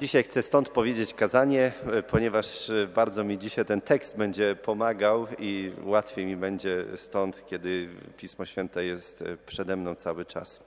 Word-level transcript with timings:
Dzisiaj 0.00 0.22
chcę 0.22 0.42
stąd 0.42 0.68
powiedzieć 0.68 1.14
kazanie, 1.14 1.72
ponieważ 2.10 2.70
bardzo 2.94 3.24
mi 3.24 3.38
dzisiaj 3.38 3.64
ten 3.64 3.80
tekst 3.80 4.16
będzie 4.16 4.56
pomagał 4.56 5.26
i 5.38 5.72
łatwiej 5.84 6.26
mi 6.26 6.36
będzie 6.36 6.84
stąd, 6.96 7.46
kiedy 7.46 7.88
Pismo 8.16 8.44
Święte 8.44 8.84
jest 8.84 9.24
przede 9.46 9.76
mną 9.76 9.94
cały 9.94 10.24
czas. 10.24 10.60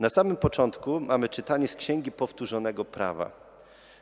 Na 0.00 0.10
samym 0.10 0.36
początku 0.36 1.00
mamy 1.00 1.28
czytanie 1.28 1.68
z 1.68 1.76
Księgi 1.76 2.12
Powtórzonego 2.12 2.84
Prawa 2.84 3.30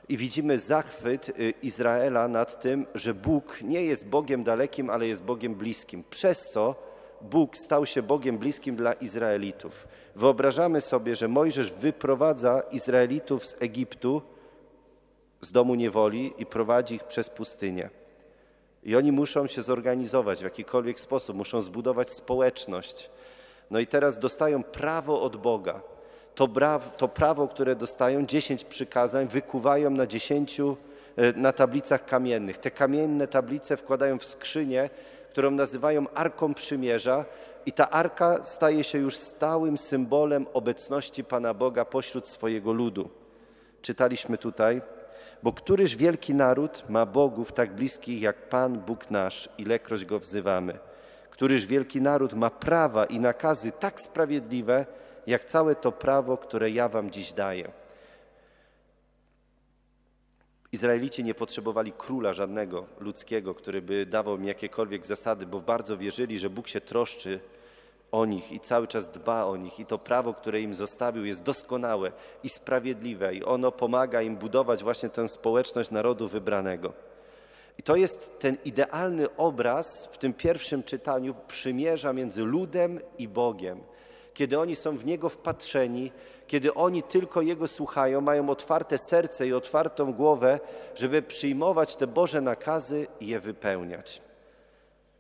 i 0.09 0.17
widzimy 0.17 0.59
zachwyt 0.59 1.33
Izraela 1.63 2.29
nad 2.29 2.63
tym, 2.63 2.87
że 2.95 3.15
Bóg 3.15 3.59
nie 3.63 3.85
jest 3.85 4.09
Bogiem 4.09 4.45
dalekim, 4.45 4.91
ale 4.91 5.07
jest 5.07 5.25
Bogiem 5.25 5.55
bliskim, 5.55 6.05
przez 6.11 6.41
co 6.41 6.75
Bóg 7.21 7.57
stał 7.57 7.87
się 7.87 8.03
Bogiem 8.03 8.39
bliskim 8.39 8.77
dla 8.77 8.93
Izraelitów. 8.93 9.89
Wyobrażamy 10.17 10.81
sobie, 10.81 11.17
że 11.17 11.29
Mojżesz 11.29 11.73
wyprowadza 11.73 12.61
Izraelitów 12.71 13.47
z 13.47 13.57
Egiptu, 13.61 14.23
z 15.41 15.53
domu 15.53 15.75
niewoli 15.75 16.33
i 16.39 16.47
prowadzi 16.47 16.95
ich 16.95 17.05
przez 17.05 17.31
pustynię. 17.31 17.91
I 18.83 18.97
oni 18.97 19.13
muszą 19.13 19.47
się 19.47 19.63
zorganizować 19.63 20.41
w 20.41 20.43
jakikolwiek 20.43 21.01
sposób, 21.01 21.37
muszą 21.37 21.61
zbudować 21.61 22.11
społeczność. 22.11 23.11
No 23.71 23.79
i 23.79 23.87
teraz 23.87 24.19
dostają 24.19 24.63
prawo 24.63 25.23
od 25.23 25.37
Boga. 25.37 25.81
To, 26.35 26.49
to 26.97 27.09
prawo, 27.09 27.49
które 27.49 27.77
dostają, 27.77 28.27
dziesięć 28.27 28.65
przykazań, 28.65 29.29
wykuwają 29.29 29.91
na 29.91 30.07
dziesięciu 30.07 30.77
e, 31.17 31.33
na 31.33 31.53
tablicach 31.53 32.05
kamiennych. 32.05 32.59
Te 32.59 32.71
kamienne 32.71 33.29
tablice 33.29 33.77
wkładają 33.77 34.19
w 34.19 34.25
skrzynię, 34.25 34.91
którą 35.31 35.51
nazywają 35.51 36.09
Arką 36.15 36.55
Przymierza, 36.55 37.25
i 37.67 37.73
ta 37.73 37.91
arka 37.91 38.45
staje 38.45 38.85
się 38.85 38.99
już 38.99 39.17
stałym 39.17 39.79
symbolem 39.79 40.47
obecności 40.53 41.25
Pana 41.25 41.55
Boga 41.55 41.85
pośród 41.85 42.29
swojego 42.29 42.73
ludu. 42.73 43.09
Czytaliśmy 43.83 44.39
tutaj, 44.39 44.83
bo 45.43 45.53
któryż 45.53 45.97
wielki 45.97 46.35
naród 46.35 46.85
ma 46.89 47.07
bogów 47.07 47.53
tak 47.53 47.75
bliskich 47.75 48.23
jak 48.23 48.49
Pan 48.49 48.79
Bóg 48.79 49.11
nasz, 49.11 49.49
ilekroć 49.59 50.05
go 50.05 50.19
wzywamy? 50.19 50.79
Któryż 51.31 51.67
wielki 51.67 52.01
naród 52.01 52.35
ma 52.35 52.51
prawa 52.51 53.05
i 53.05 53.21
nakazy 53.21 53.73
tak 53.73 54.01
sprawiedliwe, 54.01 54.87
jak 55.27 55.45
całe 55.45 55.75
to 55.75 55.93
prawo, 55.93 56.37
które 56.37 56.71
ja 56.71 56.89
wam 56.89 57.11
dziś 57.11 57.33
daję? 57.33 57.73
Izraelici 60.73 61.25
nie 61.25 61.35
potrzebowali 61.35 61.93
króla 61.93 62.33
żadnego 62.33 62.87
ludzkiego, 62.99 63.55
który 63.55 63.83
by 63.83 64.07
dawał 64.07 64.37
im 64.37 64.45
jakiekolwiek 64.45 65.07
zasady, 65.07 65.47
bo 65.47 65.61
bardzo 65.61 65.99
wierzyli, 65.99 66.39
że 66.39 66.51
Bóg 66.51 66.69
się 66.69 66.81
troszczy 66.81 67.41
o 68.13 68.25
nich 68.25 68.53
i 68.53 68.61
cały 68.61 68.87
czas 68.87 69.09
dba 69.09 69.45
o 69.45 69.57
nich 69.57 69.81
i 69.81 69.87
to 69.87 69.99
prawo, 69.99 70.35
które 70.35 70.61
im 70.61 70.75
zostawił 70.75 71.25
jest 71.25 71.43
doskonałe 71.43 72.13
i 72.43 72.49
sprawiedliwe 72.49 73.35
i 73.35 73.45
ono 73.45 73.73
pomaga 73.73 74.23
im 74.23 74.37
budować 74.37 74.83
właśnie 74.83 75.09
tę 75.09 75.29
społeczność 75.29 75.91
narodu 75.91 76.29
wybranego. 76.29 76.93
I 77.79 77.83
to 77.83 77.97
jest 77.97 78.39
ten 78.39 78.57
idealny 78.65 79.37
obraz 79.37 80.09
w 80.13 80.19
tym 80.19 80.35
pierwszym 80.35 80.83
czytaniu 80.83 81.35
przymierza 81.49 82.13
między 82.13 82.45
ludem 82.45 83.01
i 83.19 83.29
Bogiem. 83.29 83.81
Kiedy 84.35 84.59
oni 84.59 84.77
są 84.77 84.97
w 84.97 85.05
Niego 85.05 85.29
wpatrzeni, 85.29 86.13
kiedy 86.47 86.75
oni 86.75 87.03
tylko 87.03 87.43
Jego 87.43 87.69
słuchają, 87.69 88.21
mają 88.21 88.51
otwarte 88.51 88.99
serce 88.99 89.47
i 89.47 89.53
otwartą 89.53 90.13
głowę, 90.13 90.61
żeby 90.95 91.23
przyjmować 91.23 91.97
te 91.97 92.07
Boże 92.07 92.41
nakazy 92.41 93.07
i 93.21 93.27
je 93.27 93.41
wypełniać. 93.41 94.23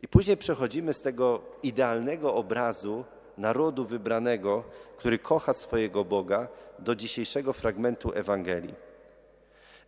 I 0.03 0.09
później 0.09 0.37
przechodzimy 0.37 0.93
z 0.93 1.03
tego 1.03 1.43
idealnego 1.62 2.34
obrazu 2.34 3.05
narodu 3.39 3.84
wybranego, 3.84 4.65
który 4.97 5.19
kocha 5.19 5.53
swojego 5.53 6.05
Boga, 6.05 6.48
do 6.79 6.95
dzisiejszego 6.95 7.53
fragmentu 7.53 8.12
Ewangelii. 8.15 8.75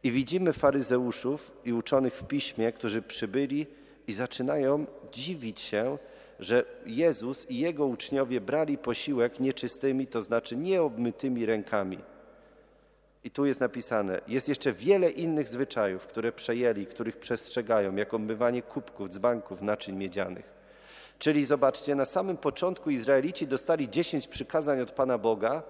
I 0.03 0.11
widzimy 0.11 0.53
faryzeuszów 0.53 1.53
i 1.65 1.73
uczonych 1.73 2.15
w 2.15 2.25
piśmie, 2.25 2.73
którzy 2.73 3.03
przybyli 3.03 3.67
i 4.07 4.13
zaczynają 4.13 4.87
dziwić 5.13 5.61
się, 5.61 5.99
że 6.41 6.65
Jezus 6.87 7.51
i 7.51 7.59
jego 7.59 7.87
uczniowie 7.87 8.41
brali 8.41 8.79
posiłek 8.79 9.41
nieczystymi, 9.41 10.07
to 10.07 10.23
znaczy 10.23 10.57
nieobmytymi 10.57 11.47
rękami. 11.47 11.99
I 13.25 13.31
tu 13.31 13.47
jest 13.47 13.61
napisane, 13.61 14.21
jest 14.29 14.49
jeszcze 14.49 14.73
wiele 14.73 15.11
innych 15.11 15.49
zwyczajów, 15.49 16.07
które 16.07 16.33
przejęli, 16.33 16.87
których 16.87 17.17
przestrzegają, 17.17 17.97
jak 17.97 18.15
obmywanie 18.15 18.63
kubków, 18.63 19.09
dzbanków, 19.09 19.63
naczyń 19.63 19.97
miedzianych. 19.97 20.53
Czyli 21.19 21.45
zobaczcie, 21.45 21.95
na 21.95 22.05
samym 22.05 22.37
początku 22.37 22.91
Izraelici 22.91 23.47
dostali 23.47 23.91
dziesięć 23.91 24.29
przykazań 24.29 24.81
od 24.81 24.91
Pana 24.91 25.19
Boga, 25.19 25.63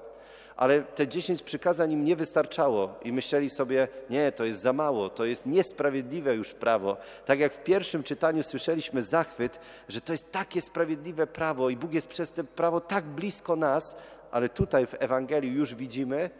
ale 0.56 0.82
te 0.82 1.08
dziesięć 1.08 1.42
przykazań 1.42 1.92
im 1.92 2.04
nie 2.04 2.16
wystarczało 2.16 2.94
i 3.04 3.12
myśleli 3.12 3.50
sobie, 3.50 3.88
nie, 4.10 4.32
to 4.32 4.44
jest 4.44 4.60
za 4.60 4.72
mało, 4.72 5.08
to 5.08 5.24
jest 5.24 5.46
niesprawiedliwe 5.46 6.34
już 6.34 6.54
prawo. 6.54 6.96
Tak 7.26 7.38
jak 7.38 7.54
w 7.54 7.64
pierwszym 7.64 8.02
czytaniu 8.02 8.42
słyszeliśmy 8.42 9.02
zachwyt, 9.02 9.60
że 9.88 10.00
to 10.00 10.12
jest 10.12 10.32
takie 10.32 10.60
sprawiedliwe 10.60 11.26
prawo 11.26 11.70
i 11.70 11.76
Bóg 11.76 11.92
jest 11.92 12.08
przez 12.08 12.32
to 12.32 12.44
prawo 12.44 12.80
tak 12.80 13.04
blisko 13.04 13.56
nas, 13.56 13.96
ale 14.30 14.48
tutaj 14.48 14.86
w 14.86 14.94
Ewangelii 14.98 15.52
już 15.52 15.74
widzimy, 15.74 16.30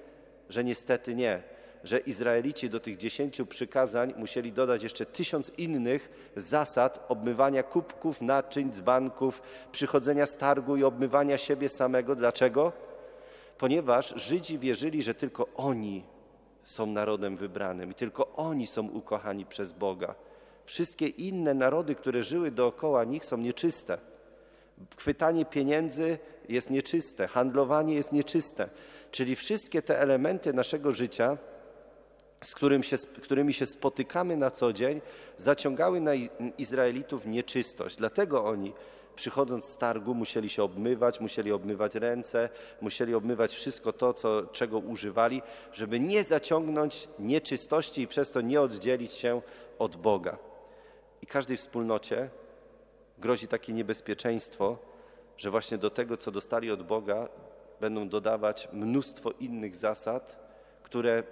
że 0.53 0.65
niestety 0.65 1.15
nie, 1.15 1.43
że 1.85 1.99
Izraelici 1.99 2.71
do 2.71 2.81
tych 2.81 2.97
dziesięciu 2.97 3.47
przykazań 3.47 4.15
musieli 4.17 4.53
dodać 4.53 4.83
jeszcze 4.83 5.07
tysiąc 5.07 5.53
innych 5.59 6.31
zasad 6.37 7.05
obmywania 7.09 7.63
kubków, 7.63 8.23
naczyń, 8.23 8.73
dzbanków, 8.73 9.43
przychodzenia 9.73 10.27
z 10.27 10.37
targu 10.37 10.77
i 10.77 10.85
obmywania 10.85 11.39
siebie 11.39 11.69
samego. 11.69 12.17
Dlaczego? 12.17 12.73
Ponieważ 13.59 14.15
Żydzi 14.17 14.59
wierzyli, 14.59 15.03
że 15.03 15.15
tylko 15.15 15.47
oni 15.57 16.05
są 16.65 16.87
narodem 16.87 17.37
wybranym 17.37 17.91
i 17.91 17.95
tylko 17.95 18.33
oni 18.37 18.67
są 18.67 18.89
ukochani 18.89 19.47
przez 19.47 19.73
Boga. 19.73 20.15
Wszystkie 20.65 21.07
inne 21.07 21.55
narody, 21.55 21.95
które 21.95 22.23
żyły 22.23 22.51
dookoła 22.51 23.05
nich, 23.05 23.25
są 23.25 23.37
nieczyste. 23.37 23.99
Chwytanie 24.97 25.45
pieniędzy 25.45 26.19
jest 26.49 26.71
nieczyste, 26.71 27.29
handlowanie 27.29 27.95
jest 27.95 28.13
nieczyste. 28.13 28.69
Czyli 29.11 29.37
wszystkie 29.37 29.83
te 29.83 30.01
elementy 30.01 30.53
naszego 30.53 30.93
życia, 30.93 31.39
z 32.45 32.55
którym 32.55 32.83
się, 32.83 32.97
którymi 33.23 33.53
się 33.53 33.67
spotykamy 33.67 34.37
na 34.37 34.51
co 34.51 34.73
dzień, 34.73 35.01
zaciągały 35.37 36.01
na 36.01 36.13
Izraelitów 36.59 37.27
nieczystość. 37.27 37.97
Dlatego 37.97 38.45
oni, 38.45 38.73
przychodząc 39.15 39.65
z 39.65 39.77
targu, 39.77 40.15
musieli 40.15 40.49
się 40.49 40.63
obmywać, 40.63 41.21
musieli 41.21 41.53
obmywać 41.53 41.95
ręce, 41.95 42.49
musieli 42.81 43.15
obmywać 43.15 43.55
wszystko 43.55 43.93
to, 43.93 44.15
co, 44.15 44.43
czego 44.47 44.79
używali, 44.79 45.43
żeby 45.73 46.01
nie 46.01 46.25
zaciągnąć 46.25 47.09
nieczystości 47.19 48.03
i 48.03 48.09
przez 48.09 48.31
to 48.31 48.41
nie 48.41 48.61
oddzielić 48.61 49.13
się 49.13 49.43
od 49.79 49.97
Boga. 49.97 50.39
I 51.23 51.27
każdej 51.27 51.57
wspólnocie 51.57 52.31
grozi 53.19 53.49
takie 53.49 53.73
niebezpieczeństwo, 53.73 54.79
że 55.37 55.51
właśnie 55.51 55.79
do 55.79 55.91
tego, 55.91 56.17
co 56.17 56.31
dostali 56.31 56.71
od 56.71 56.83
Boga, 56.83 57.29
będą 57.81 58.09
dodawać 58.09 58.69
mnóstwo 58.73 59.31
innych 59.31 59.77
zasad, 59.77 60.37
które 60.83 61.23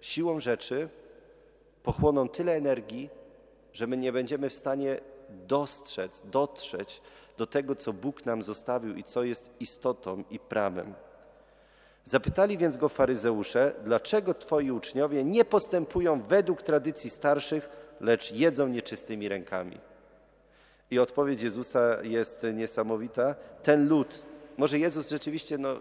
siłą 0.00 0.40
rzeczy 0.40 0.88
pochłoną 1.82 2.28
tyle 2.28 2.52
energii, 2.52 3.10
że 3.72 3.86
my 3.86 3.96
nie 3.96 4.12
będziemy 4.12 4.48
w 4.48 4.54
stanie 4.54 5.00
dostrzec, 5.28 6.22
dotrzeć 6.26 7.02
do 7.36 7.46
tego, 7.46 7.74
co 7.74 7.92
Bóg 7.92 8.26
nam 8.26 8.42
zostawił 8.42 8.96
i 8.96 9.04
co 9.04 9.24
jest 9.24 9.50
istotą 9.60 10.24
i 10.30 10.38
prawem. 10.38 10.94
Zapytali 12.04 12.58
więc 12.58 12.76
go 12.76 12.88
faryzeusze, 12.88 13.72
dlaczego 13.84 14.34
twoi 14.34 14.70
uczniowie 14.70 15.24
nie 15.24 15.44
postępują 15.44 16.22
według 16.22 16.62
tradycji 16.62 17.10
starszych, 17.10 17.68
lecz 18.00 18.32
jedzą 18.32 18.68
nieczystymi 18.68 19.28
rękami. 19.28 19.80
I 20.90 20.98
odpowiedź 20.98 21.42
Jezusa 21.42 22.02
jest 22.02 22.46
niesamowita. 22.54 23.34
Ten 23.62 23.88
lud, 23.88 24.26
może 24.58 24.78
Jezus 24.78 25.10
rzeczywiście 25.10 25.58
no, 25.58 25.76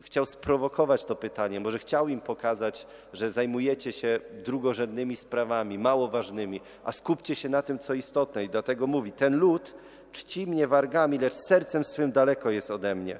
chciał 0.00 0.26
sprowokować 0.26 1.04
to 1.04 1.16
pytanie, 1.16 1.60
może 1.60 1.78
chciał 1.78 2.08
im 2.08 2.20
pokazać, 2.20 2.86
że 3.12 3.30
zajmujecie 3.30 3.92
się 3.92 4.20
drugorzędnymi 4.44 5.16
sprawami, 5.16 5.78
mało 5.78 6.08
ważnymi, 6.08 6.60
a 6.84 6.92
skupcie 6.92 7.34
się 7.34 7.48
na 7.48 7.62
tym, 7.62 7.78
co 7.78 7.94
istotne. 7.94 8.44
I 8.44 8.48
dlatego 8.48 8.86
mówi, 8.86 9.12
ten 9.12 9.36
lud 9.38 9.74
czci 10.12 10.46
mnie 10.46 10.68
wargami, 10.68 11.18
lecz 11.18 11.34
sercem 11.34 11.84
swym 11.84 12.12
daleko 12.12 12.50
jest 12.50 12.70
ode 12.70 12.94
mnie. 12.94 13.18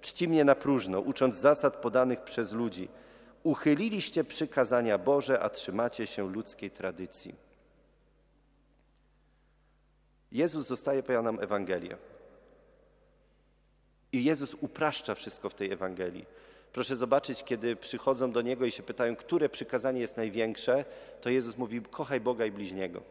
Czci 0.00 0.28
mnie 0.28 0.44
na 0.44 0.54
próżno, 0.54 1.00
ucząc 1.00 1.34
zasad 1.34 1.76
podanych 1.76 2.20
przez 2.20 2.52
ludzi. 2.52 2.88
Uchyliliście 3.42 4.24
przykazania 4.24 4.98
Boże, 4.98 5.40
a 5.40 5.50
trzymacie 5.50 6.06
się 6.06 6.32
ludzkiej 6.32 6.70
tradycji. 6.70 7.45
Jezus 10.36 10.66
zostaje 10.66 11.02
powiedział 11.02 11.22
nam 11.22 11.40
Ewangelię. 11.40 11.96
I 14.12 14.24
Jezus 14.24 14.56
upraszcza 14.60 15.14
wszystko 15.14 15.50
w 15.50 15.54
tej 15.54 15.72
Ewangelii. 15.72 16.26
Proszę 16.72 16.96
zobaczyć, 16.96 17.44
kiedy 17.44 17.76
przychodzą 17.76 18.32
do 18.32 18.42
Niego 18.42 18.66
i 18.66 18.70
się 18.70 18.82
pytają, 18.82 19.16
które 19.16 19.48
przykazanie 19.48 20.00
jest 20.00 20.16
największe, 20.16 20.84
to 21.20 21.30
Jezus 21.30 21.56
mówi, 21.56 21.82
kochaj 21.82 22.20
Boga 22.20 22.46
i 22.46 22.50
bliźniego. 22.50 23.02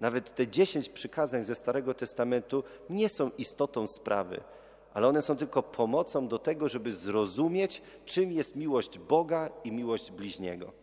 Nawet 0.00 0.34
te 0.34 0.48
dziesięć 0.48 0.88
przykazań 0.88 1.44
ze 1.44 1.54
Starego 1.54 1.94
Testamentu 1.94 2.64
nie 2.90 3.08
są 3.08 3.30
istotą 3.38 3.86
sprawy, 3.86 4.40
ale 4.94 5.08
one 5.08 5.22
są 5.22 5.36
tylko 5.36 5.62
pomocą 5.62 6.28
do 6.28 6.38
tego, 6.38 6.68
żeby 6.68 6.92
zrozumieć, 6.92 7.82
czym 8.04 8.32
jest 8.32 8.56
miłość 8.56 8.98
Boga 8.98 9.50
i 9.64 9.72
miłość 9.72 10.10
bliźniego. 10.10 10.81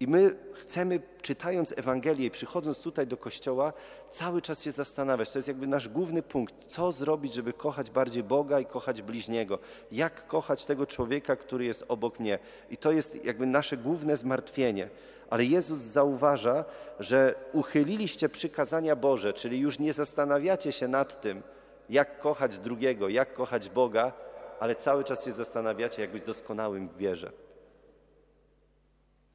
I 0.00 0.06
my 0.06 0.36
chcemy, 0.54 1.00
czytając 1.22 1.74
Ewangelię 1.76 2.26
i 2.26 2.30
przychodząc 2.30 2.80
tutaj 2.80 3.06
do 3.06 3.16
kościoła, 3.16 3.72
cały 4.10 4.42
czas 4.42 4.62
się 4.62 4.70
zastanawiać. 4.70 5.32
To 5.32 5.38
jest 5.38 5.48
jakby 5.48 5.66
nasz 5.66 5.88
główny 5.88 6.22
punkt. 6.22 6.54
Co 6.66 6.92
zrobić, 6.92 7.34
żeby 7.34 7.52
kochać 7.52 7.90
bardziej 7.90 8.22
Boga 8.22 8.60
i 8.60 8.66
kochać 8.66 9.02
bliźniego? 9.02 9.58
Jak 9.92 10.26
kochać 10.26 10.64
tego 10.64 10.86
człowieka, 10.86 11.36
który 11.36 11.64
jest 11.64 11.84
obok 11.88 12.20
mnie? 12.20 12.38
I 12.70 12.76
to 12.76 12.92
jest 12.92 13.24
jakby 13.24 13.46
nasze 13.46 13.76
główne 13.76 14.16
zmartwienie. 14.16 14.88
Ale 15.30 15.44
Jezus 15.44 15.78
zauważa, 15.78 16.64
że 17.00 17.34
uchyliliście 17.52 18.28
przykazania 18.28 18.96
Boże, 18.96 19.32
czyli 19.32 19.58
już 19.58 19.78
nie 19.78 19.92
zastanawiacie 19.92 20.72
się 20.72 20.88
nad 20.88 21.20
tym, 21.20 21.42
jak 21.90 22.18
kochać 22.18 22.58
drugiego, 22.58 23.08
jak 23.08 23.32
kochać 23.32 23.68
Boga, 23.68 24.12
ale 24.60 24.74
cały 24.74 25.04
czas 25.04 25.24
się 25.24 25.32
zastanawiacie, 25.32 26.02
jak 26.02 26.12
być 26.12 26.26
doskonałym 26.26 26.88
w 26.88 26.96
wierze. 26.96 27.32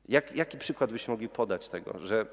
Jak, 0.09 0.35
jaki 0.35 0.57
przykład 0.57 0.91
byśmy 0.91 1.11
mogli 1.11 1.29
podać 1.29 1.69
tego, 1.69 1.99
że 1.99 2.25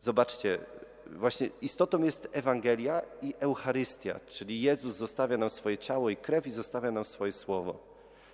zobaczcie, 0.00 0.58
właśnie 1.06 1.48
istotą 1.60 2.02
jest 2.02 2.28
Ewangelia 2.32 3.02
i 3.22 3.34
Eucharystia, 3.38 4.20
czyli 4.26 4.62
Jezus 4.62 4.94
zostawia 4.94 5.36
nam 5.38 5.50
swoje 5.50 5.78
ciało 5.78 6.10
i 6.10 6.16
krew 6.16 6.46
i 6.46 6.50
zostawia 6.50 6.90
nam 6.90 7.04
swoje 7.04 7.32
słowo. 7.32 7.78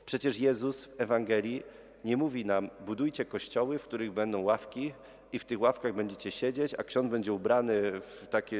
Przecież 0.07 0.39
Jezus 0.39 0.85
w 0.85 1.01
Ewangelii 1.01 1.63
nie 2.05 2.17
mówi 2.17 2.45
nam, 2.45 2.71
budujcie 2.87 3.25
kościoły, 3.25 3.79
w 3.79 3.85
których 3.85 4.13
będą 4.13 4.43
ławki 4.43 4.93
i 5.33 5.39
w 5.39 5.45
tych 5.45 5.61
ławkach 5.61 5.95
będziecie 5.95 6.31
siedzieć, 6.31 6.75
a 6.75 6.85
ksiądz 6.85 7.11
będzie 7.11 7.33
ubrany 7.33 8.01
w 8.01 8.27
taki 8.31 8.57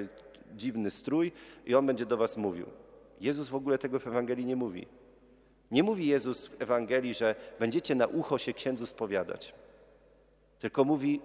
dziwny 0.57 0.91
strój 0.91 1.33
i 1.67 1.75
on 1.75 1.87
będzie 1.87 2.07
do 2.07 2.17
was 2.17 2.37
mówił. 2.37 2.67
Jezus 3.21 3.49
w 3.49 3.55
ogóle 3.55 3.79
tego 3.79 3.99
w 3.99 4.07
Ewangelii 4.07 4.47
nie 4.47 4.57
mówi. 4.57 4.87
Nie 5.71 5.83
mówi 5.83 6.07
Jezus 6.07 6.47
w 6.47 6.63
Ewangelii, 6.63 7.15
że 7.15 7.35
będziecie 7.61 7.95
na 7.95 8.07
ucho 8.07 8.39
się 8.39 8.53
księdzu 8.53 8.87
spowiadać, 8.87 9.55
tylko 10.59 10.85
mówi, 10.85 11.21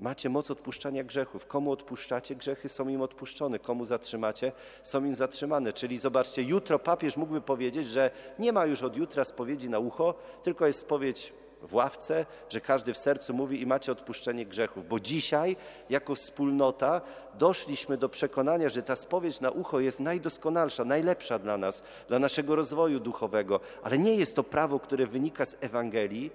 macie 0.00 0.28
moc 0.28 0.50
odpuszczania 0.50 1.04
grzechów. 1.04 1.46
Komu 1.46 1.70
odpuszczacie, 1.70 2.34
grzechy 2.34 2.68
są 2.68 2.88
im 2.88 3.02
odpuszczone. 3.02 3.58
Komu 3.58 3.84
zatrzymacie, 3.84 4.52
są 4.82 5.04
im 5.04 5.14
zatrzymane. 5.14 5.72
Czyli 5.72 5.98
zobaczcie, 5.98 6.42
jutro 6.42 6.78
papież 6.78 7.16
mógłby 7.16 7.40
powiedzieć, 7.40 7.88
że 7.88 8.10
nie 8.38 8.52
ma 8.52 8.66
już 8.66 8.82
od 8.82 8.96
jutra 8.96 9.24
spowiedzi 9.24 9.70
na 9.70 9.78
ucho, 9.78 10.14
tylko 10.42 10.66
jest 10.66 10.78
spowiedź 10.78 11.32
w 11.62 11.74
ławce, 11.74 12.26
że 12.48 12.60
każdy 12.60 12.94
w 12.94 12.98
sercu 12.98 13.34
mówi 13.34 13.62
i 13.62 13.66
macie 13.66 13.92
odpuszczenie 13.92 14.46
grzechów. 14.46 14.88
Bo 14.88 15.00
dzisiaj, 15.00 15.56
jako 15.90 16.14
wspólnota, 16.14 17.00
doszliśmy 17.38 17.96
do 17.96 18.08
przekonania, 18.08 18.68
że 18.68 18.82
ta 18.82 18.96
spowiedź 18.96 19.40
na 19.40 19.50
ucho 19.50 19.80
jest 19.80 20.00
najdoskonalsza, 20.00 20.84
najlepsza 20.84 21.38
dla 21.38 21.58
nas, 21.58 21.82
dla 22.08 22.18
naszego 22.18 22.56
rozwoju 22.56 23.00
duchowego. 23.00 23.60
Ale 23.82 23.98
nie 23.98 24.14
jest 24.14 24.36
to 24.36 24.44
prawo, 24.44 24.78
które 24.78 25.06
wynika 25.06 25.46
z 25.46 25.56
Ewangelii, 25.60 26.30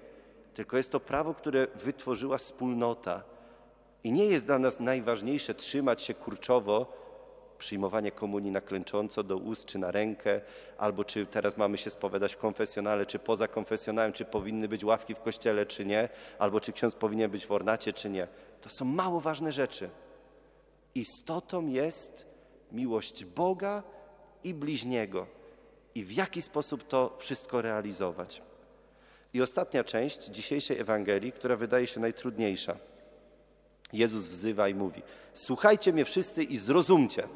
tylko 0.54 0.78
jest 0.78 0.92
to 0.92 1.00
prawo, 1.00 1.34
które 1.34 1.68
wytworzyła 1.76 2.38
wspólnota. 2.38 3.24
I 4.04 4.12
nie 4.12 4.26
jest 4.26 4.46
dla 4.46 4.60
nas 4.60 4.80
najważniejsze 4.80 5.54
trzymać 5.54 6.02
się 6.02 6.14
kurczowo 6.14 7.07
przyjmowanie 7.58 8.12
komunii 8.12 8.52
na 8.52 8.62
klęcząco 8.62 9.24
do 9.24 9.38
ust 9.38 9.66
czy 9.66 9.80
na 9.80 9.92
rękę, 9.92 10.42
albo 10.78 11.04
czy 11.04 11.26
teraz 11.26 11.58
mamy 11.58 11.78
się 11.78 11.90
spowiadać 11.90 12.34
w 12.34 12.38
konfesjonale, 12.38 13.06
czy 13.06 13.20
poza 13.20 13.48
konfesjonałem, 13.48 14.14
czy 14.14 14.26
powinny 14.26 14.68
być 14.68 14.84
ławki 14.84 15.16
w 15.16 15.20
kościele, 15.20 15.66
czy 15.66 15.86
nie, 15.86 16.10
albo 16.40 16.60
czy 16.60 16.74
ksiądz 16.74 16.96
powinien 16.96 17.32
być 17.32 17.46
w 17.46 17.52
ornacie, 17.52 17.94
czy 17.94 18.10
nie. 18.10 18.28
To 18.62 18.70
są 18.70 18.86
mało 18.86 19.20
ważne 19.20 19.52
rzeczy. 19.52 19.90
Istotą 20.96 21.68
jest 21.68 22.26
miłość 22.72 23.26
Boga 23.26 23.84
i 24.44 24.54
bliźniego 24.54 25.28
i 25.96 26.04
w 26.04 26.12
jaki 26.12 26.42
sposób 26.42 26.88
to 26.88 27.16
wszystko 27.20 27.62
realizować. 27.62 28.42
I 29.34 29.42
ostatnia 29.42 29.84
część 29.84 30.26
dzisiejszej 30.26 30.80
Ewangelii, 30.80 31.32
która 31.32 31.56
wydaje 31.56 31.88
się 31.88 32.00
najtrudniejsza. 32.00 32.78
Jezus 33.94 34.28
wzywa 34.28 34.70
i 34.70 34.74
mówi: 34.74 35.02
Słuchajcie 35.34 35.94
mnie 35.94 36.06
wszyscy 36.06 36.44
i 36.44 36.58
zrozumcie. 36.58 37.28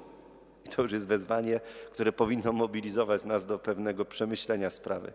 To 0.75 0.81
już 0.81 0.91
jest 0.91 1.07
wezwanie, 1.07 1.59
które 1.91 2.11
powinno 2.11 2.51
mobilizować 2.53 3.25
nas 3.25 3.45
do 3.45 3.59
pewnego 3.59 4.05
przemyślenia 4.05 4.69
sprawy. 4.69 5.13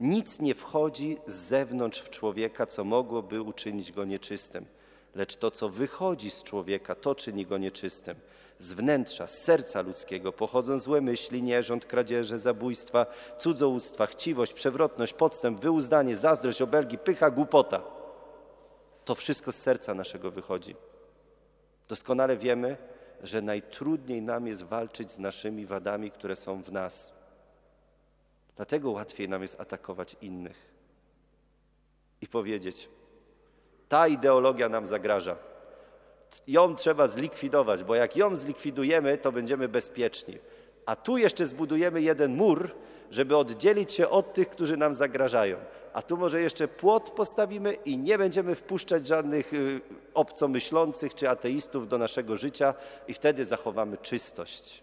Nic 0.00 0.40
nie 0.40 0.54
wchodzi 0.54 1.16
z 1.26 1.34
zewnątrz 1.34 2.00
w 2.00 2.10
człowieka, 2.10 2.66
co 2.66 2.84
mogłoby 2.84 3.42
uczynić 3.42 3.92
go 3.92 4.04
nieczystym, 4.04 4.66
lecz 5.14 5.36
to, 5.36 5.50
co 5.50 5.68
wychodzi 5.68 6.30
z 6.30 6.42
człowieka, 6.42 6.94
to 6.94 7.14
czyni 7.14 7.46
go 7.46 7.58
nieczystym. 7.58 8.16
Z 8.58 8.72
wnętrza, 8.72 9.26
z 9.26 9.38
serca 9.38 9.82
ludzkiego 9.82 10.32
pochodzą 10.32 10.78
złe 10.78 11.00
myśli, 11.00 11.42
nierząd, 11.42 11.86
kradzieże, 11.86 12.38
zabójstwa, 12.38 13.06
cudzołóstwa, 13.38 14.06
chciwość, 14.06 14.52
przewrotność, 14.52 15.12
podstęp, 15.12 15.60
wyuzdanie, 15.60 16.16
zazdrość, 16.16 16.62
obelgi, 16.62 16.98
pycha, 16.98 17.30
głupota. 17.30 17.82
To 19.04 19.14
wszystko 19.14 19.52
z 19.52 19.56
serca 19.56 19.94
naszego 19.94 20.30
wychodzi. 20.30 20.76
Doskonale 21.88 22.36
wiemy, 22.36 22.76
że 23.22 23.42
najtrudniej 23.42 24.22
nam 24.22 24.46
jest 24.46 24.62
walczyć 24.62 25.12
z 25.12 25.18
naszymi 25.18 25.66
wadami, 25.66 26.10
które 26.10 26.36
są 26.36 26.62
w 26.62 26.72
nas. 26.72 27.12
Dlatego 28.56 28.90
łatwiej 28.90 29.28
nam 29.28 29.42
jest 29.42 29.60
atakować 29.60 30.16
innych 30.20 30.66
i 32.20 32.26
powiedzieć: 32.26 32.88
Ta 33.88 34.08
ideologia 34.08 34.68
nam 34.68 34.86
zagraża. 34.86 35.36
Ją 36.46 36.74
trzeba 36.74 37.08
zlikwidować, 37.08 37.84
bo 37.84 37.94
jak 37.94 38.16
ją 38.16 38.34
zlikwidujemy, 38.34 39.18
to 39.18 39.32
będziemy 39.32 39.68
bezpieczni. 39.68 40.38
A 40.86 40.96
tu 40.96 41.18
jeszcze 41.18 41.46
zbudujemy 41.46 42.02
jeden 42.02 42.36
mur, 42.36 42.70
żeby 43.10 43.36
oddzielić 43.36 43.92
się 43.92 44.08
od 44.08 44.34
tych, 44.34 44.50
którzy 44.50 44.76
nam 44.76 44.94
zagrażają. 44.94 45.56
A 45.98 46.02
tu 46.02 46.16
może 46.16 46.40
jeszcze 46.40 46.68
płot 46.68 47.10
postawimy 47.10 47.74
i 47.74 47.98
nie 47.98 48.18
będziemy 48.18 48.54
wpuszczać 48.54 49.06
żadnych 49.06 49.54
y, 49.54 49.80
obcomyślących 50.14 51.14
czy 51.14 51.28
ateistów 51.28 51.88
do 51.88 51.98
naszego 51.98 52.36
życia 52.36 52.74
i 53.08 53.14
wtedy 53.14 53.44
zachowamy 53.44 53.96
czystość. 53.96 54.82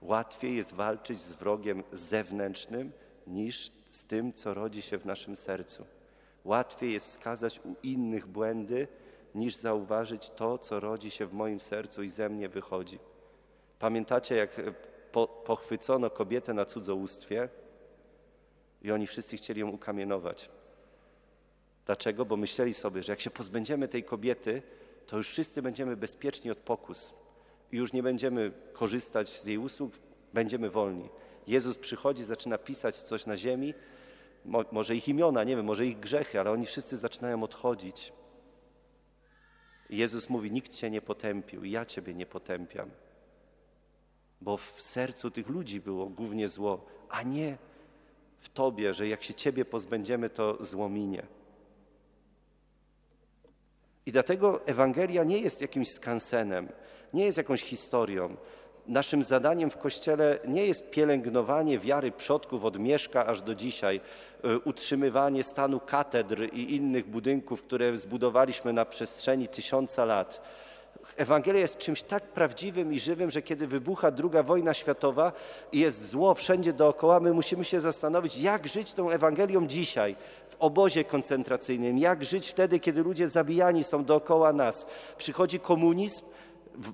Łatwiej 0.00 0.56
jest 0.56 0.74
walczyć 0.74 1.20
z 1.20 1.32
wrogiem 1.32 1.82
zewnętrznym 1.92 2.92
niż 3.26 3.72
z 3.90 4.04
tym, 4.04 4.32
co 4.32 4.54
rodzi 4.54 4.82
się 4.82 4.98
w 4.98 5.06
naszym 5.06 5.36
sercu. 5.36 5.86
Łatwiej 6.44 6.92
jest 6.92 7.12
skazać 7.12 7.60
u 7.64 7.74
innych 7.82 8.26
błędy, 8.26 8.88
niż 9.34 9.56
zauważyć 9.56 10.30
to, 10.30 10.58
co 10.58 10.80
rodzi 10.80 11.10
się 11.10 11.26
w 11.26 11.32
moim 11.32 11.60
sercu 11.60 12.02
i 12.02 12.08
ze 12.08 12.28
mnie 12.28 12.48
wychodzi. 12.48 12.98
Pamiętacie, 13.78 14.34
jak 14.36 14.60
po, 15.12 15.26
pochwycono 15.26 16.10
kobietę 16.10 16.54
na 16.54 16.64
cudzołóstwie 16.64 17.48
i 18.82 18.90
oni 18.90 19.06
wszyscy 19.06 19.36
chcieli 19.36 19.60
ją 19.60 19.68
ukamienować. 19.68 20.50
Dlaczego? 21.86 22.24
Bo 22.24 22.36
myśleli 22.36 22.74
sobie, 22.74 23.02
że 23.02 23.12
jak 23.12 23.20
się 23.20 23.30
pozbędziemy 23.30 23.88
tej 23.88 24.04
kobiety, 24.04 24.62
to 25.06 25.16
już 25.16 25.28
wszyscy 25.28 25.62
będziemy 25.62 25.96
bezpieczni 25.96 26.50
od 26.50 26.58
pokus 26.58 27.14
i 27.72 27.76
już 27.76 27.92
nie 27.92 28.02
będziemy 28.02 28.52
korzystać 28.72 29.40
z 29.40 29.46
jej 29.46 29.58
usług, 29.58 29.92
będziemy 30.34 30.70
wolni. 30.70 31.08
Jezus 31.46 31.78
przychodzi, 31.78 32.24
zaczyna 32.24 32.58
pisać 32.58 32.96
coś 32.96 33.26
na 33.26 33.36
ziemi, 33.36 33.74
mo, 34.44 34.64
może 34.72 34.96
ich 34.96 35.08
imiona, 35.08 35.44
nie 35.44 35.56
wiem, 35.56 35.66
może 35.66 35.86
ich 35.86 35.98
grzechy, 35.98 36.40
ale 36.40 36.50
oni 36.50 36.66
wszyscy 36.66 36.96
zaczynają 36.96 37.42
odchodzić. 37.42 38.12
I 39.90 39.96
Jezus 39.96 40.28
mówi: 40.28 40.50
Nikt 40.50 40.74
cię 40.74 40.90
nie 40.90 41.02
potępił, 41.02 41.64
ja 41.64 41.84
ciebie 41.84 42.14
nie 42.14 42.26
potępiam 42.26 42.90
bo 44.42 44.56
w 44.56 44.74
sercu 44.78 45.30
tych 45.30 45.48
ludzi 45.48 45.80
było 45.80 46.06
głównie 46.06 46.48
zło, 46.48 46.84
a 47.08 47.22
nie 47.22 47.58
w 48.42 48.48
Tobie, 48.48 48.94
że 48.94 49.08
jak 49.08 49.22
się 49.22 49.34
Ciebie 49.34 49.64
pozbędziemy, 49.64 50.30
to 50.30 50.56
zło 50.64 50.88
minie. 50.88 51.22
I 54.06 54.12
dlatego 54.12 54.66
Ewangelia 54.66 55.24
nie 55.24 55.38
jest 55.38 55.60
jakimś 55.60 55.88
skansenem, 55.88 56.68
nie 57.14 57.24
jest 57.24 57.38
jakąś 57.38 57.62
historią. 57.62 58.36
Naszym 58.86 59.24
zadaniem 59.24 59.70
w 59.70 59.76
Kościele 59.76 60.38
nie 60.48 60.66
jest 60.66 60.90
pielęgnowanie 60.90 61.78
wiary 61.78 62.12
przodków 62.12 62.64
od 62.64 62.78
Mieszka 62.78 63.26
aż 63.26 63.42
do 63.42 63.54
dzisiaj, 63.54 64.00
y, 64.44 64.58
utrzymywanie 64.58 65.44
stanu 65.44 65.80
katedr 65.80 66.48
i 66.52 66.74
innych 66.76 67.06
budynków, 67.06 67.62
które 67.62 67.96
zbudowaliśmy 67.96 68.72
na 68.72 68.84
przestrzeni 68.84 69.48
tysiąca 69.48 70.04
lat 70.04 70.42
Ewangelia 71.16 71.60
jest 71.60 71.78
czymś 71.78 72.02
tak 72.02 72.22
prawdziwym 72.22 72.92
i 72.92 73.00
żywym, 73.00 73.30
że 73.30 73.42
kiedy 73.42 73.66
wybucha 73.66 74.10
druga 74.10 74.42
wojna 74.42 74.74
światowa 74.74 75.32
i 75.72 75.78
jest 75.78 76.08
zło 76.08 76.34
wszędzie 76.34 76.72
dookoła, 76.72 77.20
my 77.20 77.32
musimy 77.32 77.64
się 77.64 77.80
zastanowić, 77.80 78.36
jak 78.36 78.68
żyć 78.68 78.92
tą 78.92 79.10
Ewangelią 79.10 79.66
dzisiaj, 79.66 80.16
w 80.48 80.56
obozie 80.58 81.04
koncentracyjnym, 81.04 81.98
jak 81.98 82.24
żyć 82.24 82.48
wtedy, 82.48 82.80
kiedy 82.80 83.02
ludzie 83.02 83.28
zabijani 83.28 83.84
są 83.84 84.04
dookoła 84.04 84.52
nas. 84.52 84.86
Przychodzi 85.18 85.60
komunizm, 85.60 86.24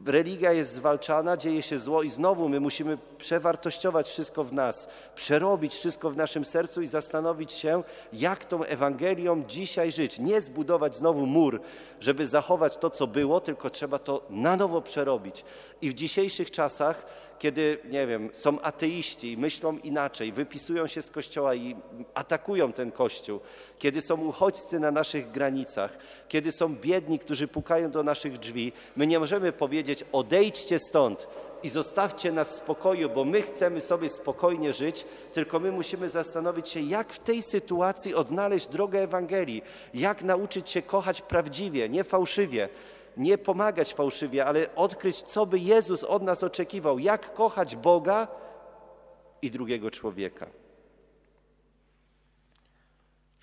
religia 0.06 0.52
jest 0.52 0.73
zwalczana, 0.73 1.37
dzieje 1.37 1.62
się 1.62 1.78
zło 1.78 2.02
i 2.02 2.11
znowu 2.11 2.49
my 2.49 2.61
musimy 2.61 2.99
przewartościować 3.18 4.08
wszystko 4.08 4.44
w 4.44 4.52
nas, 4.52 4.88
przerobić 5.14 5.75
wszystko 5.75 6.11
w 6.11 6.16
naszym 6.16 6.44
sercu 6.44 6.82
i 6.82 6.87
zastanowić 6.87 7.52
się, 7.52 7.82
jak 8.12 8.44
tą 8.44 8.64
Ewangelią 8.64 9.44
dzisiaj 9.44 9.92
żyć. 9.92 10.18
Nie 10.18 10.40
zbudować 10.40 10.97
znowu 10.97 11.26
mur, 11.26 11.61
żeby 12.00 12.26
zachować 12.26 12.76
to, 12.76 12.90
co 12.90 13.06
było, 13.06 13.40
tylko 13.40 13.70
trzeba 13.70 13.99
to 13.99 14.23
na 14.30 14.56
nowo 14.56 14.82
przerobić. 14.82 15.44
I 15.82 15.90
w 15.90 15.94
dzisiejszych 15.94 16.50
czasach, 16.50 17.06
kiedy, 17.38 17.78
nie 17.90 18.07
wiem, 18.07 18.28
są 18.33 18.61
ateiści 18.61 19.33
i 19.33 19.37
myślą 19.37 19.78
inaczej, 19.78 20.33
wypisują 20.33 20.87
się 20.87 21.02
z 21.02 21.11
kościoła 21.11 21.54
i 21.54 21.76
atakują 22.14 22.73
ten 22.73 22.92
kościół, 22.92 23.40
kiedy 23.78 24.00
są 24.00 24.21
uchodźcy 24.21 24.80
na 24.80 24.90
naszych 24.90 25.30
granicach, 25.30 25.99
kiedy 26.28 26.52
są 26.52 26.76
biedni, 26.76 27.18
którzy 27.18 27.49
pukają 27.49 27.90
do 27.90 28.02
naszych 28.02 28.38
drzwi, 28.38 28.73
my 28.97 29.07
nie 29.07 29.18
możemy 29.18 29.52
powiedzieć: 29.52 30.04
odejdźcie 30.12 30.78
stąd 30.78 31.28
i 31.62 31.68
zostawcie 31.68 32.33
nas 32.33 32.52
w 32.52 32.57
spokoju, 32.57 33.11
bo 33.11 33.25
my 33.25 33.42
chcemy 33.42 33.80
sobie 33.80 34.09
spokojnie 34.09 34.73
żyć, 34.73 35.04
tylko 35.33 35.61
my 35.61 35.73
musimy 35.73 36.09
zastanowić 36.09 36.68
się, 36.68 36.80
jak 36.80 37.12
w 37.12 37.18
tej 37.18 37.42
sytuacji 37.42 38.14
odnaleźć 38.14 38.66
drogę 38.66 39.02
Ewangelii, 39.02 39.62
jak 39.95 40.23
nauczyć 40.23 40.71
się 40.71 40.83
kochać 40.83 41.23
prawdziwie, 41.23 41.88
nie 41.88 42.04
fałszywie 42.04 42.68
nie 43.18 43.38
pomagać 43.38 43.94
fałszywie, 43.94 44.44
ale 44.44 44.75
odkryć, 44.75 45.22
co 45.22 45.46
by 45.46 45.58
Jezus 45.58 46.04
od 46.04 46.22
nas 46.22 46.42
oczekiwał, 46.42 46.98
jak 46.98 47.34
kochać 47.34 47.76
Boga 47.76 48.28
i 49.42 49.50
drugiego 49.50 49.90
człowieka. 49.90 50.46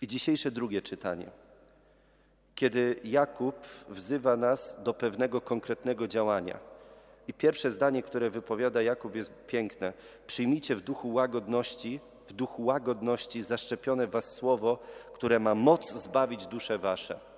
I 0.02 0.08
dzisiejsze 0.08 0.52
drugie 0.52 0.82
czytanie. 0.82 1.30
Kiedy 2.56 3.00
Jakub 3.04 3.56
wzywa 3.90 4.38
nas 4.38 4.78
do 4.84 4.94
pewnego 4.94 5.42
konkretnego 5.42 6.08
działania. 6.08 6.60
I 7.28 7.34
pierwsze 7.34 7.72
zdanie, 7.72 8.04
które 8.04 8.30
wypowiada 8.30 8.82
Jakub, 8.82 9.16
jest 9.16 9.32
piękne. 9.48 9.94
Przyjmijcie 10.28 10.76
w 10.76 10.82
duchu 10.82 11.14
łagodności, 11.14 12.00
w 12.28 12.34
duchu 12.34 12.66
łagodności 12.66 13.42
zaszczepione 13.42 14.08
was 14.08 14.26
słowo, 14.26 14.80
które 15.14 15.40
ma 15.40 15.56
moc 15.56 15.92
zbawić 15.92 16.48
dusze 16.48 16.78
wasze. 16.78 17.35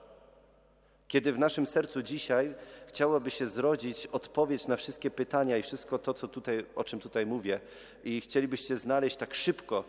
Kiedy 1.08 1.34
w 1.34 1.40
naszym 1.40 1.66
sercu 1.66 2.02
dzisiaj 2.02 2.56
chciałoby 2.88 3.32
się 3.32 3.48
zrodzić 3.48 4.08
odpowiedź 4.08 4.68
na 4.68 4.76
wszystkie 4.76 5.12
pytania 5.12 5.58
i 5.58 5.62
wszystko 5.62 6.00
to, 6.00 6.14
co 6.14 6.28
tutaj, 6.28 6.66
o 6.76 6.84
czym 6.84 7.00
tutaj 7.00 7.26
mówię, 7.26 7.60
i 8.04 8.22
chcielibyście 8.22 8.78
znaleźć 8.78 9.18
tak 9.18 9.36
szybko 9.36 9.84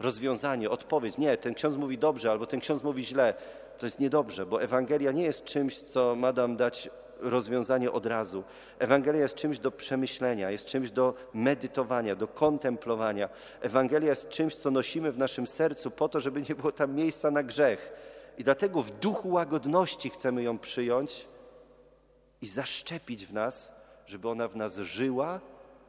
rozwiązanie, 0.00 0.70
odpowiedź. 0.70 1.18
Nie, 1.18 1.36
ten 1.36 1.54
ksiądz 1.54 1.76
mówi 1.76 1.98
dobrze, 1.98 2.30
albo 2.30 2.46
ten 2.46 2.60
ksiądz 2.60 2.82
mówi 2.82 3.04
źle. 3.04 3.34
To 3.78 3.86
jest 3.86 4.00
niedobrze, 4.00 4.46
bo 4.46 4.62
Ewangelia 4.62 5.12
nie 5.12 5.22
jest 5.22 5.44
czymś, 5.44 5.82
co 5.82 6.16
ma 6.16 6.32
nam 6.32 6.56
dać 6.56 6.90
rozwiązanie 7.20 7.92
od 7.92 8.06
razu. 8.06 8.44
Ewangelia 8.78 9.20
jest 9.20 9.34
czymś 9.34 9.58
do 9.58 9.70
przemyślenia, 9.70 10.50
jest 10.50 10.66
czymś 10.66 10.90
do 10.90 11.14
medytowania, 11.34 12.16
do 12.16 12.28
kontemplowania. 12.28 13.28
Ewangelia 13.60 14.08
jest 14.08 14.28
czymś, 14.28 14.56
co 14.56 14.70
nosimy 14.70 15.12
w 15.12 15.18
naszym 15.18 15.46
sercu 15.46 15.90
po 15.90 16.08
to, 16.08 16.20
żeby 16.20 16.42
nie 16.48 16.54
było 16.54 16.72
tam 16.72 16.94
miejsca 16.94 17.30
na 17.30 17.42
grzech 17.42 17.92
i 18.42 18.44
dlatego 18.44 18.82
w 18.82 18.90
duchu 18.90 19.30
łagodności 19.30 20.10
chcemy 20.10 20.42
ją 20.42 20.58
przyjąć 20.58 21.28
i 22.40 22.46
zaszczepić 22.46 23.26
w 23.26 23.32
nas, 23.32 23.72
żeby 24.06 24.28
ona 24.28 24.48
w 24.48 24.56
nas 24.56 24.76
żyła, 24.76 25.40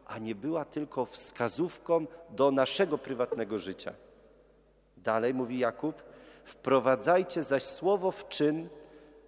a 0.07 0.17
nie 0.17 0.36
była 0.36 0.65
tylko 0.65 1.05
wskazówką 1.05 2.05
do 2.29 2.51
naszego 2.51 2.98
prywatnego 2.98 3.60
życia. 3.60 3.93
Dalej 4.98 5.33
mówi 5.33 5.60
Jakub: 5.60 6.03
Wprowadzajcie 6.43 7.43
zaś 7.43 7.63
słowo 7.63 8.12
w 8.12 8.27
czyn, 8.27 8.69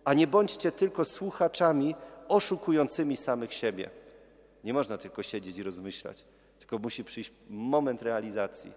a 0.03 0.13
nie 0.13 0.27
bądźcie 0.27 0.71
tylko 0.71 1.05
słuchaczami 1.05 1.95
oszukującymi 2.27 3.17
samych 3.17 3.53
siebie. 3.53 3.89
Nie 4.63 4.73
można 4.73 4.97
tylko 4.97 5.23
siedzieć 5.23 5.57
i 5.57 5.63
rozmyślać, 5.63 6.25
tylko 6.59 6.77
musi 6.77 7.03
przyjść 7.03 7.31
moment 7.49 8.01
realizacji. 8.01 8.71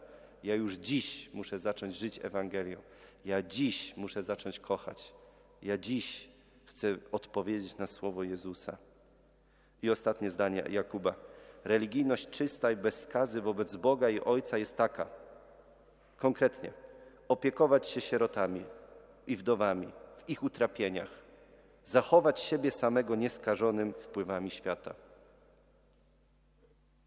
Ja 0.45 0.55
już 0.55 0.75
dziś 0.75 1.31
muszę 1.35 1.59
zacząć 1.59 1.97
żyć 1.97 2.21
Ewangelią. 2.23 2.76
Ja 3.25 3.43
dziś 3.43 3.97
muszę 3.97 4.23
zacząć 4.23 4.61
kochać. 4.61 5.15
Ja 5.63 5.79
dziś 5.79 6.29
chcę 6.65 6.97
odpowiedzieć 7.13 7.77
na 7.77 7.87
słowo 7.87 8.23
Jezusa. 8.23 8.77
I 9.83 9.91
ostatnie 9.91 10.31
zdanie 10.31 10.65
Jakuba. 10.71 11.15
Religijność 11.65 12.29
czysta 12.29 12.71
i 12.71 12.77
bez 12.77 13.01
skazy 13.01 13.41
wobec 13.41 13.77
Boga 13.77 14.11
i 14.11 14.21
Ojca 14.21 14.59
jest 14.59 14.77
taka. 14.77 15.07
Konkretnie, 16.17 16.73
opiekować 17.29 17.89
się 17.89 18.01
sierotami 18.01 18.65
i 19.27 19.37
wdowami 19.37 19.93
w 20.17 20.29
ich 20.29 20.43
utrapieniach, 20.43 21.11
zachować 21.85 22.41
siebie 22.41 22.71
samego 22.71 23.15
nieskażonym 23.15 23.93
wpływami 23.93 24.51
świata, 24.51 24.95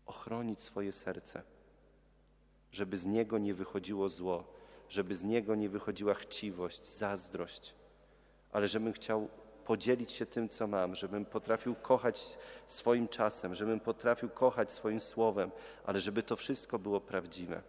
ochronić 0.06 0.62
swoje 0.62 0.92
serce, 0.92 1.44
żeby 2.72 2.98
z 2.98 3.06
niego 3.06 3.38
nie 3.38 3.54
wychodziło 3.54 4.10
zło, 4.10 4.44
żeby 4.92 5.16
z 5.16 5.24
niego 5.24 5.56
nie 5.56 5.70
wychodziła 5.70 6.14
chciwość, 6.14 6.88
zazdrość, 6.88 7.76
ale 8.52 8.68
żebym 8.68 8.94
chciał 8.94 9.28
podzielić 9.66 10.12
się 10.12 10.26
tym, 10.26 10.50
co 10.50 10.68
mam, 10.68 10.96
żebym 10.96 11.26
potrafił 11.26 11.76
kochać 11.76 12.38
swoim 12.68 13.08
czasem, 13.08 13.56
żebym 13.56 13.80
potrafił 13.80 14.30
kochać 14.30 14.72
swoim 14.72 15.00
słowem, 15.00 15.52
ale 15.86 16.00
żeby 16.00 16.24
to 16.24 16.36
wszystko 16.36 16.80
było 16.80 17.02
prawdziwe. 17.02 17.62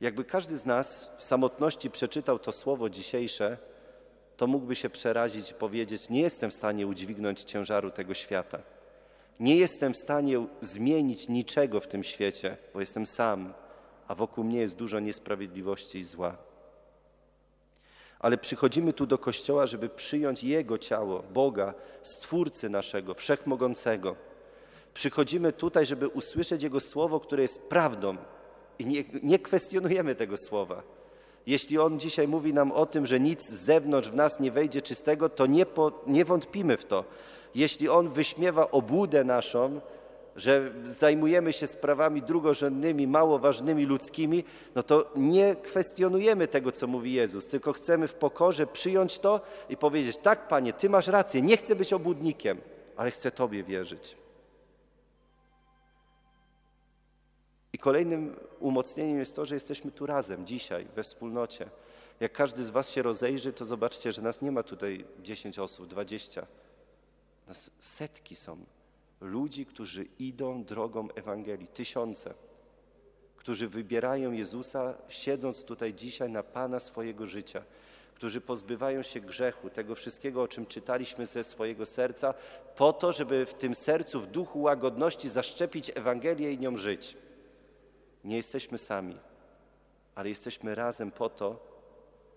Jakby 0.00 0.24
każdy 0.24 0.56
z 0.56 0.66
nas 0.66 1.12
w 1.18 1.22
samotności 1.22 1.90
przeczytał 1.90 2.38
to 2.38 2.52
słowo 2.52 2.90
dzisiejsze, 2.90 3.58
to 4.36 4.46
mógłby 4.46 4.74
się 4.74 4.90
przerazić 4.90 5.50
i 5.50 5.54
powiedzieć: 5.54 6.10
Nie 6.10 6.20
jestem 6.20 6.50
w 6.50 6.54
stanie 6.54 6.86
udźwignąć 6.86 7.42
ciężaru 7.42 7.90
tego 7.90 8.14
świata. 8.14 8.58
Nie 9.40 9.56
jestem 9.56 9.92
w 9.92 9.96
stanie 9.96 10.46
zmienić 10.60 11.28
niczego 11.28 11.80
w 11.80 11.88
tym 11.88 12.02
świecie, 12.02 12.56
bo 12.74 12.80
jestem 12.80 13.06
sam, 13.06 13.54
a 14.12 14.14
wokół 14.14 14.44
mnie 14.44 14.60
jest 14.60 14.76
dużo 14.76 15.00
niesprawiedliwości 15.00 15.98
i 15.98 16.04
zła. 16.04 16.36
Ale 18.18 18.38
przychodzimy 18.38 18.92
tu 18.92 19.06
do 19.06 19.18
Kościoła, 19.18 19.66
żeby 19.66 19.88
przyjąć 19.88 20.44
Jego 20.44 20.78
ciało, 20.78 21.22
Boga, 21.34 21.74
Stwórcy 22.02 22.68
naszego, 22.68 23.14
Wszechmogącego. 23.14 24.16
Przychodzimy 24.94 25.52
tutaj, 25.52 25.86
żeby 25.86 26.08
usłyszeć 26.08 26.62
Jego 26.62 26.80
słowo, 26.80 27.20
które 27.20 27.42
jest 27.42 27.60
prawdą 27.60 28.16
i 28.78 28.86
nie, 28.86 29.04
nie 29.22 29.38
kwestionujemy 29.38 30.14
tego 30.14 30.36
słowa. 30.36 30.82
Jeśli 31.46 31.78
On 31.78 32.00
dzisiaj 32.00 32.28
mówi 32.28 32.54
nam 32.54 32.72
o 32.72 32.86
tym, 32.86 33.06
że 33.06 33.20
nic 33.20 33.48
z 33.48 33.52
zewnątrz 33.52 34.08
w 34.08 34.14
nas 34.14 34.40
nie 34.40 34.50
wejdzie 34.50 34.82
czystego, 34.82 35.28
to 35.28 35.46
nie, 35.46 35.66
po, 35.66 35.92
nie 36.06 36.24
wątpimy 36.24 36.76
w 36.76 36.84
to. 36.84 37.04
Jeśli 37.54 37.88
On 37.88 38.08
wyśmiewa 38.08 38.70
obłudę 38.70 39.24
naszą, 39.24 39.80
że 40.36 40.72
zajmujemy 40.84 41.52
się 41.52 41.66
sprawami 41.66 42.22
drugorzędnymi, 42.22 43.06
mało 43.06 43.38
ważnymi, 43.38 43.86
ludzkimi, 43.86 44.44
no 44.74 44.82
to 44.82 45.10
nie 45.16 45.56
kwestionujemy 45.56 46.48
tego, 46.48 46.72
co 46.72 46.86
mówi 46.86 47.12
Jezus, 47.12 47.48
tylko 47.48 47.72
chcemy 47.72 48.08
w 48.08 48.14
pokorze 48.14 48.66
przyjąć 48.66 49.18
to 49.18 49.40
i 49.68 49.76
powiedzieć: 49.76 50.16
Tak, 50.16 50.48
panie, 50.48 50.72
ty 50.72 50.88
masz 50.88 51.08
rację, 51.08 51.42
nie 51.42 51.56
chcę 51.56 51.76
być 51.76 51.92
obłudnikiem, 51.92 52.60
ale 52.96 53.10
chcę 53.10 53.30
Tobie 53.30 53.64
wierzyć. 53.64 54.16
I 57.72 57.78
kolejnym 57.78 58.36
umocnieniem 58.60 59.18
jest 59.18 59.36
to, 59.36 59.44
że 59.44 59.54
jesteśmy 59.54 59.90
tu 59.90 60.06
razem 60.06 60.46
dzisiaj, 60.46 60.86
we 60.94 61.02
wspólnocie. 61.02 61.70
Jak 62.20 62.32
każdy 62.32 62.64
z 62.64 62.70
Was 62.70 62.90
się 62.90 63.02
rozejrzy, 63.02 63.52
to 63.52 63.64
zobaczcie, 63.64 64.12
że 64.12 64.22
nas 64.22 64.42
nie 64.42 64.52
ma 64.52 64.62
tutaj 64.62 65.04
10 65.22 65.58
osób, 65.58 65.86
20. 65.86 66.46
Nas 67.48 67.70
setki 67.80 68.36
są 68.36 68.64
ludzi, 69.22 69.66
którzy 69.66 70.06
idą 70.18 70.64
drogą 70.64 71.08
Ewangelii, 71.14 71.66
tysiące, 71.66 72.34
którzy 73.36 73.68
wybierają 73.68 74.32
Jezusa, 74.32 74.94
siedząc 75.08 75.64
tutaj 75.64 75.94
dzisiaj 75.94 76.30
na 76.30 76.42
Pana 76.42 76.80
swojego 76.80 77.26
życia, 77.26 77.62
którzy 78.14 78.40
pozbywają 78.40 79.02
się 79.02 79.20
grzechu, 79.20 79.70
tego 79.70 79.94
wszystkiego, 79.94 80.42
o 80.42 80.48
czym 80.48 80.66
czytaliśmy 80.66 81.26
ze 81.26 81.44
swojego 81.44 81.86
serca, 81.86 82.34
po 82.76 82.92
to, 82.92 83.12
żeby 83.12 83.46
w 83.46 83.54
tym 83.54 83.74
sercu, 83.74 84.20
w 84.20 84.26
duchu 84.26 84.62
łagodności 84.62 85.28
zaszczepić 85.28 85.90
Ewangelię 85.94 86.52
i 86.52 86.58
nią 86.58 86.76
żyć. 86.76 87.16
Nie 88.24 88.36
jesteśmy 88.36 88.78
sami, 88.78 89.16
ale 90.14 90.28
jesteśmy 90.28 90.74
razem 90.74 91.10
po 91.10 91.28
to, 91.28 91.72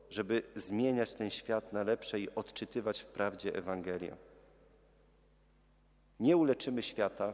żeby 0.10 0.44
zmieniać 0.56 1.15
ten 1.15 1.30
świat 1.30 1.74
na 1.74 1.84
lepsze 1.84 2.20
i 2.20 2.36
odczytywać 2.36 3.01
w 3.01 3.06
prawdzie 3.06 3.56
Ewangelię. 3.56 4.18
Nie 6.20 6.38
uleczymy 6.38 6.84
świata, 6.84 7.34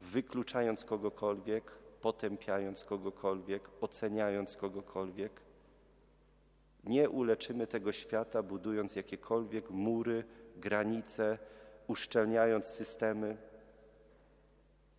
wykluczając 0.00 0.84
kogokolwiek, 0.84 1.70
potępiając 2.00 2.84
kogokolwiek, 2.84 3.68
oceniając 3.80 4.56
kogokolwiek. 4.56 5.40
Nie 6.84 7.10
uleczymy 7.10 7.66
tego 7.66 7.92
świata, 7.92 8.42
budując 8.42 8.96
jakiekolwiek 8.96 9.70
mury, 9.70 10.24
granice, 10.56 11.38
uszczelniając 11.86 12.66
systemy. 12.66 13.36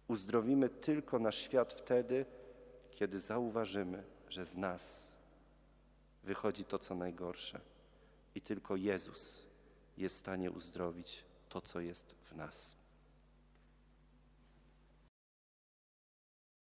Uzdrowimy 0.07 0.69
tylko 0.69 1.19
nasz 1.19 1.37
świat 1.37 1.73
wtedy, 1.73 2.25
kiedy 2.91 3.19
zauważymy, 3.19 4.03
że 4.29 4.45
z 4.45 4.57
nas 4.57 5.13
wychodzi 6.23 6.65
to, 6.65 6.79
co 6.79 6.95
najgorsze. 6.95 7.59
I 8.35 8.41
tylko 8.41 8.75
Jezus 8.75 9.45
jest 9.97 10.15
w 10.15 10.19
stanie 10.19 10.51
uzdrowić 10.51 11.25
to, 11.53 11.61
co 11.61 11.79
jest 11.79 12.15
w 12.23 12.35
nas. 12.35 12.82